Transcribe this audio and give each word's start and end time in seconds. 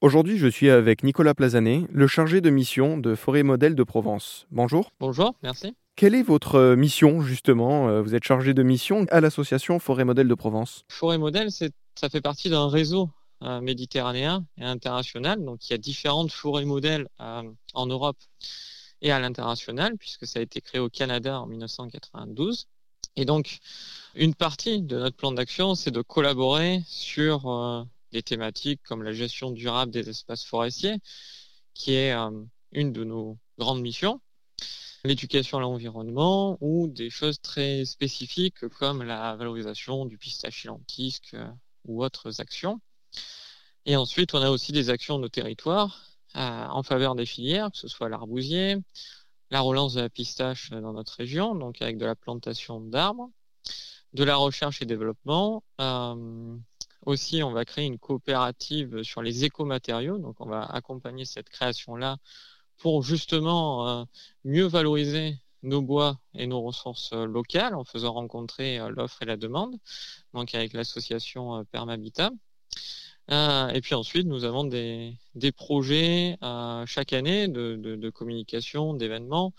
Aujourd'hui, 0.00 0.38
je 0.38 0.46
suis 0.46 0.70
avec 0.70 1.02
Nicolas 1.02 1.34
Plazanet, 1.34 1.86
le 1.90 2.06
chargé 2.06 2.40
de 2.40 2.50
mission 2.50 2.98
de 2.98 3.16
Forêt 3.16 3.42
Modèle 3.42 3.74
de 3.74 3.82
Provence. 3.82 4.46
Bonjour. 4.52 4.92
Bonjour, 5.00 5.34
merci. 5.42 5.74
Quelle 5.96 6.14
est 6.14 6.22
votre 6.22 6.54
euh, 6.54 6.76
mission 6.76 7.20
justement 7.20 7.88
euh, 7.88 8.00
Vous 8.00 8.14
êtes 8.14 8.22
chargé 8.22 8.54
de 8.54 8.62
mission 8.62 9.06
à 9.10 9.20
l'association 9.20 9.80
Forêt 9.80 10.04
Modèle 10.04 10.28
de 10.28 10.34
Provence. 10.34 10.84
Forêt 10.88 11.18
Modèle, 11.18 11.50
ça 11.50 12.08
fait 12.08 12.20
partie 12.20 12.48
d'un 12.48 12.68
réseau 12.68 13.10
euh, 13.42 13.60
méditerranéen 13.60 14.46
et 14.56 14.64
international. 14.64 15.44
Donc 15.44 15.68
il 15.68 15.72
y 15.72 15.74
a 15.74 15.78
différentes 15.78 16.30
forêts 16.30 16.64
modèles 16.64 17.08
en 17.18 17.86
Europe 17.86 18.18
et 19.02 19.10
à 19.10 19.18
l'international, 19.18 19.96
puisque 19.98 20.26
ça 20.26 20.38
a 20.38 20.42
été 20.42 20.60
créé 20.60 20.80
au 20.80 20.88
Canada 20.88 21.40
en 21.40 21.46
1992. 21.46 22.66
Et 23.16 23.24
donc, 23.24 23.58
une 24.14 24.34
partie 24.34 24.80
de 24.80 24.96
notre 24.96 25.16
plan 25.16 25.32
d'action, 25.32 25.74
c'est 25.74 25.90
de 25.90 26.02
collaborer 26.02 26.82
sur 26.86 27.50
euh, 27.50 27.82
des 28.12 28.22
thématiques 28.22 28.82
comme 28.82 29.02
la 29.02 29.12
gestion 29.12 29.50
durable 29.50 29.92
des 29.92 30.08
espaces 30.08 30.44
forestiers, 30.44 30.98
qui 31.74 31.94
est 31.94 32.12
euh, 32.12 32.30
une 32.72 32.92
de 32.92 33.04
nos 33.04 33.38
grandes 33.58 33.80
missions, 33.80 34.20
l'éducation 35.04 35.58
à 35.58 35.60
l'environnement 35.60 36.58
ou 36.60 36.88
des 36.88 37.10
choses 37.10 37.40
très 37.40 37.84
spécifiques 37.84 38.66
comme 38.68 39.02
la 39.02 39.36
valorisation 39.36 40.06
du 40.06 40.18
pistache 40.18 40.64
lentisque 40.64 41.34
euh, 41.34 41.48
ou 41.84 42.04
autres 42.04 42.40
actions. 42.40 42.80
Et 43.86 43.96
ensuite, 43.96 44.34
on 44.34 44.42
a 44.42 44.50
aussi 44.50 44.72
des 44.72 44.90
actions 44.90 45.16
de 45.16 45.22
nos 45.22 45.28
territoires 45.28 46.04
en 46.34 46.82
faveur 46.82 47.14
des 47.14 47.24
filières, 47.24 47.70
que 47.72 47.78
ce 47.78 47.88
soit 47.88 48.10
l'arbousier, 48.10 48.76
la 49.50 49.60
relance 49.60 49.94
de 49.94 50.00
la 50.00 50.10
pistache 50.10 50.70
dans 50.70 50.92
notre 50.92 51.14
région, 51.14 51.54
donc 51.54 51.80
avec 51.80 51.96
de 51.96 52.04
la 52.04 52.14
plantation 52.14 52.80
d'arbres, 52.80 53.30
de 54.12 54.24
la 54.24 54.36
recherche 54.36 54.82
et 54.82 54.86
développement. 54.86 55.62
Euh, 55.80 56.56
aussi, 57.06 57.42
on 57.42 57.52
va 57.52 57.64
créer 57.64 57.86
une 57.86 57.98
coopérative 57.98 59.02
sur 59.02 59.22
les 59.22 59.44
écomatériaux, 59.44 60.18
donc 60.18 60.40
on 60.40 60.46
va 60.46 60.64
accompagner 60.64 61.24
cette 61.24 61.48
création-là 61.48 62.18
pour 62.78 63.02
justement 63.02 63.88
euh, 63.88 64.04
mieux 64.44 64.66
valoriser 64.66 65.38
nos 65.62 65.82
bois 65.82 66.18
et 66.34 66.46
nos 66.46 66.62
ressources 66.62 67.12
locales 67.12 67.74
en 67.74 67.84
faisant 67.84 68.12
rencontrer 68.12 68.78
euh, 68.78 68.90
l'offre 68.90 69.22
et 69.22 69.26
la 69.26 69.36
demande, 69.36 69.76
donc 70.34 70.54
avec 70.54 70.72
l'association 70.72 71.64
Permabitat. 71.66 72.30
Euh, 73.30 73.68
et 73.68 73.80
puis 73.80 73.94
ensuite, 73.94 74.26
nous 74.26 74.44
avons 74.44 74.64
des, 74.64 75.18
projets 75.56 76.38
euh, 76.42 76.86
chaque 76.86 77.12
année 77.12 77.48
de, 77.48 78.10
communication, 78.10 78.94
d'événements. 78.94 79.52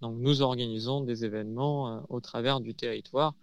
Donc, 0.00 0.16
nous 0.18 0.42
organisons 0.42 1.00
des 1.00 1.24
événements 1.24 1.88
euh, 1.88 2.00
au 2.10 2.20
travers 2.20 2.60
du 2.60 2.74
territoire 2.74 3.34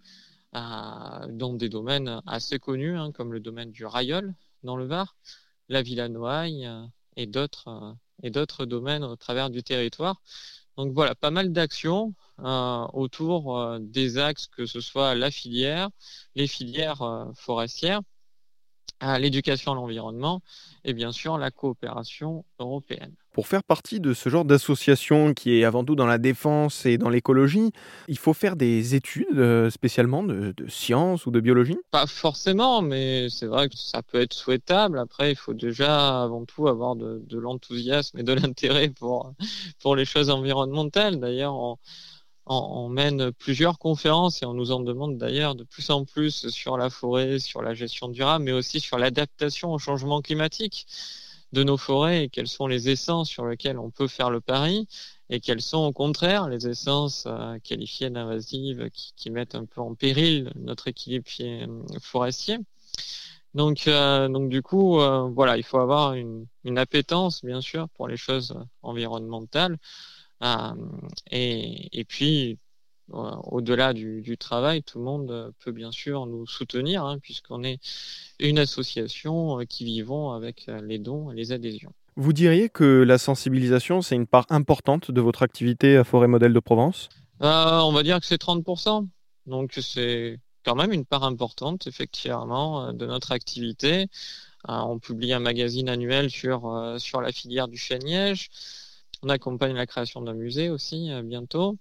dans 0.52 1.54
des 1.54 1.68
domaines 1.68 2.20
assez 2.26 2.58
connus, 2.58 2.98
hein, 2.98 3.12
comme 3.12 3.32
le 3.32 3.40
domaine 3.40 3.70
du 3.70 3.86
Rayol 3.86 4.34
dans 4.62 4.76
le 4.76 4.84
Var, 4.84 5.16
la 5.68 5.82
Villa 5.82 6.08
Noailles 6.08 6.68
et 7.16 7.26
d'autres 7.26 7.96
et 8.22 8.30
d'autres 8.30 8.66
domaines 8.66 9.02
au 9.04 9.16
travers 9.16 9.50
du 9.50 9.62
territoire. 9.62 10.20
Donc 10.76 10.92
voilà, 10.92 11.14
pas 11.14 11.30
mal 11.30 11.52
d'actions 11.52 12.14
autour 12.38 13.78
des 13.80 14.18
axes, 14.18 14.46
que 14.46 14.66
ce 14.66 14.80
soit 14.80 15.14
la 15.14 15.30
filière, 15.30 15.90
les 16.34 16.46
filières 16.46 17.30
forestières, 17.34 18.00
à 19.02 19.18
l'éducation 19.18 19.72
à 19.72 19.74
l'environnement 19.74 20.40
et 20.84 20.94
bien 20.94 21.12
sûr 21.12 21.36
la 21.36 21.50
coopération 21.50 22.44
européenne. 22.58 23.12
Pour 23.32 23.46
faire 23.46 23.64
partie 23.64 23.98
de 23.98 24.12
ce 24.12 24.28
genre 24.28 24.44
d'association 24.44 25.32
qui 25.32 25.58
est 25.58 25.64
avant 25.64 25.84
tout 25.84 25.96
dans 25.96 26.06
la 26.06 26.18
défense 26.18 26.84
et 26.84 26.98
dans 26.98 27.08
l'écologie, 27.08 27.72
il 28.06 28.18
faut 28.18 28.34
faire 28.34 28.56
des 28.56 28.94
études 28.94 29.38
euh, 29.38 29.70
spécialement 29.70 30.22
de, 30.22 30.54
sciences 30.68 31.24
ou 31.24 31.30
de 31.30 31.40
biologie? 31.40 31.78
Pas 31.90 32.06
forcément, 32.06 32.82
mais 32.82 33.28
c'est 33.30 33.46
vrai 33.46 33.70
que 33.70 33.76
ça 33.76 34.02
peut 34.02 34.20
être 34.20 34.34
souhaitable. 34.34 34.98
Après, 34.98 35.32
il 35.32 35.36
faut 35.36 35.54
déjà 35.54 36.22
avant 36.22 36.44
tout 36.44 36.68
avoir 36.68 36.94
de, 36.94 37.22
de 37.26 37.38
l'enthousiasme 37.38 38.18
et 38.18 38.22
de 38.22 38.34
l'intérêt 38.34 38.90
pour, 38.90 39.32
pour 39.80 39.96
les 39.96 40.04
choses 40.04 40.28
environnementales. 40.28 41.18
D'ailleurs, 41.18 41.54
on, 41.54 41.78
mène 42.88 43.32
plusieurs 43.32 43.78
conférences 43.78 44.42
et 44.42 44.46
on 44.46 44.54
nous 44.54 44.72
en 44.72 44.80
demande 44.80 45.16
d'ailleurs 45.16 45.54
de 45.54 45.64
plus 45.64 45.90
en 45.90 46.04
plus 46.04 46.48
sur 46.48 46.76
la 46.76 46.90
forêt, 46.90 47.38
sur 47.38 47.62
la 47.62 47.74
gestion 47.74 48.08
durable, 48.08 48.44
mais 48.44 48.52
aussi 48.52 48.80
sur 48.80 48.98
l'adaptation 48.98 49.72
au 49.72 49.78
changement 49.78 50.20
climatique 50.20 50.86
de 51.52 51.62
nos 51.64 51.76
forêts 51.76 52.24
et 52.24 52.28
quelles 52.28 52.48
sont 52.48 52.66
les 52.66 52.88
essences 52.88 53.28
sur 53.28 53.46
lesquelles 53.46 53.78
on 53.78 53.90
peut 53.90 54.08
faire 54.08 54.30
le 54.30 54.40
pari 54.40 54.88
et 55.28 55.40
quelles 55.40 55.62
sont 55.62 55.78
au 55.78 55.92
contraire 55.92 56.48
les 56.48 56.66
essences 56.66 57.24
euh, 57.26 57.58
qualifiées 57.60 58.10
d'invasives 58.10 58.90
qui, 58.92 59.30
mettent 59.30 59.54
un 59.54 59.64
peu 59.64 59.80
en 59.80 59.94
péril 59.94 60.50
notre 60.56 60.88
équilibre 60.88 61.26
euh, 61.40 61.66
forestier. 62.00 62.58
Donc, 63.54 63.86
euh, 63.86 64.28
du 64.48 64.62
coup, 64.62 64.98
voilà, 65.34 65.58
il 65.58 65.62
faut 65.62 65.78
avoir 65.78 66.14
une 66.14 66.78
appétence 66.78 67.44
bien 67.44 67.60
sûr 67.60 67.86
pour 67.90 68.08
les 68.08 68.16
choses 68.16 68.54
environnementales 68.80 69.76
euh, 70.42 70.74
et, 71.30 72.04
puis, 72.04 72.58
au-delà 73.10 73.92
du, 73.92 74.36
travail, 74.38 74.82
tout 74.82 74.98
le 74.98 75.04
monde 75.04 75.52
peut 75.64 75.72
bien 75.72 75.92
sûr 75.92 76.26
nous 76.26 76.46
soutenir, 76.46 77.04
hein, 77.04 77.18
puisqu'on 77.20 77.62
est 77.62 77.78
une 78.40 78.58
association 78.58 79.60
euh, 79.60 79.64
qui 79.64 79.84
vivons 79.84 80.32
avec 80.32 80.68
euh, 80.68 80.80
les 80.82 80.98
dons 80.98 81.30
et 81.30 81.36
les 81.36 81.52
adhésions. 81.52 81.92
Vous 82.16 82.32
diriez 82.32 82.68
que 82.68 83.02
la 83.02 83.18
sensibilisation, 83.18 84.02
c'est 84.02 84.16
une 84.16 84.26
part 84.26 84.46
importante 84.50 85.10
de 85.10 85.20
votre 85.20 85.42
activité 85.42 85.96
à 85.96 86.04
Forêt 86.04 86.28
Modèle 86.28 86.52
de 86.52 86.60
Provence? 86.60 87.08
On 87.40 87.92
va 87.92 88.02
dire 88.02 88.20
que 88.20 88.26
c'est 88.26 88.40
30%. 88.40 89.08
Donc 89.46 89.72
c'est 89.80 90.38
quand 90.64 90.76
même 90.76 90.92
une 90.92 91.04
part 91.04 91.24
importante, 91.24 91.86
effectivement, 91.86 92.92
de 92.92 93.06
notre 93.06 93.32
activité. 93.32 94.08
on 94.68 94.98
publie 94.98 95.32
un 95.32 95.40
magazine 95.40 95.88
annuel 95.88 96.30
sur, 96.30 96.96
sur 96.98 97.20
la 97.20 97.32
filière 97.32 97.66
du 97.66 97.78
chêne-liège. 97.78 98.50
On 99.24 99.28
accompagne 99.28 99.74
la 99.74 99.86
création 99.86 100.20
d'un 100.20 100.34
musée 100.34 100.68
aussi 100.68 101.12
euh, 101.12 101.22
bientôt. 101.22 101.78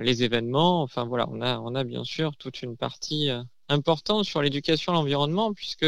Les 0.00 0.22
événements, 0.22 0.82
enfin 0.82 1.04
voilà, 1.04 1.28
on 1.28 1.40
a, 1.74 1.84
bien 1.84 2.04
sûr 2.04 2.36
toute 2.36 2.62
une 2.62 2.76
partie 2.76 3.28
euh, 3.28 3.42
importante 3.68 4.24
sur 4.24 4.40
l'éducation 4.40 4.92
à 4.92 4.94
l'environnement, 4.94 5.52
puisque 5.52 5.86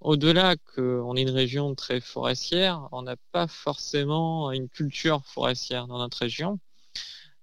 au-delà 0.00 0.54
qu'on 0.56 1.16
est 1.16 1.22
une 1.22 1.30
région 1.30 1.74
très 1.74 2.00
forestière, 2.00 2.88
on 2.92 3.02
n'a 3.02 3.16
pas 3.32 3.48
forcément 3.48 4.52
une 4.52 4.68
culture 4.68 5.22
forestière 5.26 5.88
dans 5.88 5.98
notre 5.98 6.18
région. 6.18 6.60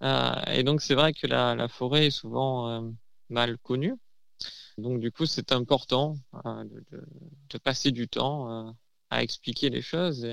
Euh, 0.03 0.33
et 0.47 0.63
donc 0.63 0.81
c'est 0.81 0.95
vrai 0.95 1.11
que 1.11 1.27
la, 1.27 1.67
forêt 1.67 2.07
est 2.07 2.11
souvent 2.11 2.93
mal 3.29 3.57
connue. 3.57 3.95
Donc 4.77 5.01
du 5.01 5.11
coup 5.11 5.25
c'est 5.25 5.51
important 5.51 6.15
de, 6.33 7.57
passer 7.57 7.91
du 7.91 8.07
temps 8.07 8.73
à 9.09 9.23
expliquer 9.23 9.69
les 9.69 9.81
choses 9.81 10.25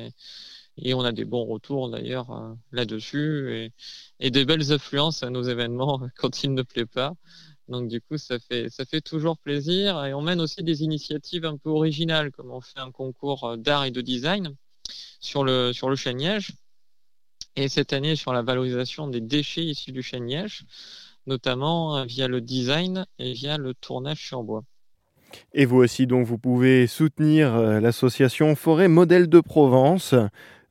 et 0.76 0.94
on 0.94 1.02
a 1.02 1.12
des 1.12 1.24
bons 1.24 1.44
retours 1.44 1.90
d'ailleurs 1.90 2.30
euh, 2.30 2.54
là-dessus 2.72 3.70
et, 4.20 4.30
des 4.30 4.44
belles 4.44 4.72
affluences 4.72 5.22
à 5.22 5.30
nos 5.30 5.42
événements 5.42 6.00
quand 6.16 6.42
il 6.42 6.54
ne 6.54 6.62
plaît 6.62 6.86
pas. 6.86 7.14
Donc 7.68 7.88
du 7.88 8.00
coup, 8.00 8.18
ça 8.18 8.38
fait, 8.38 8.68
ça 8.68 8.84
fait 8.84 9.00
toujours 9.00 9.38
plaisir 9.38 10.04
et 10.04 10.12
on 10.12 10.20
mène 10.20 10.40
aussi 10.40 10.62
des 10.62 10.82
initiatives 10.82 11.46
un 11.46 11.56
peu 11.56 11.70
originales, 11.70 12.30
comme 12.30 12.50
on 12.50 12.60
fait 12.60 12.80
un 12.80 12.90
concours 12.90 13.44
euh, 13.44 13.56
d'art 13.56 13.84
et 13.84 13.90
de 13.90 14.00
design 14.00 14.54
sur 15.20 15.44
le, 15.44 15.72
sur 15.72 15.88
le 15.88 15.96
chêne-liège 15.96 16.52
et 17.56 17.68
cette 17.68 17.92
année 17.92 18.16
sur 18.16 18.32
la 18.32 18.42
valorisation 18.42 19.06
des 19.06 19.20
déchets 19.20 19.64
issus 19.64 19.92
du 19.92 20.02
chêne-liège, 20.02 20.64
notamment 21.26 21.98
euh, 21.98 22.04
via 22.04 22.26
le 22.26 22.40
design 22.40 23.06
et 23.18 23.32
via 23.32 23.56
le 23.56 23.74
tournage 23.74 24.26
sur 24.26 24.42
bois. 24.42 24.64
Et 25.52 25.64
vous 25.64 25.78
aussi, 25.78 26.06
donc, 26.06 26.26
vous 26.26 26.38
pouvez 26.38 26.86
soutenir 26.86 27.56
l'association 27.80 28.54
Forêt 28.54 28.86
Modèle 28.86 29.28
de 29.28 29.40
Provence 29.40 30.14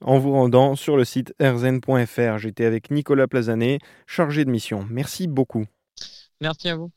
en 0.03 0.19
vous 0.19 0.31
rendant 0.31 0.75
sur 0.75 0.97
le 0.97 1.05
site 1.05 1.33
erzen.fr. 1.39 2.37
J'étais 2.37 2.65
avec 2.65 2.91
Nicolas 2.91 3.27
Plazanet, 3.27 3.81
chargé 4.05 4.45
de 4.45 4.49
mission. 4.49 4.85
Merci 4.89 5.27
beaucoup. 5.27 5.65
Merci 6.41 6.69
à 6.69 6.75
vous. 6.75 6.91